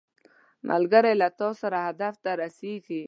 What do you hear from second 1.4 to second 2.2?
سره هدف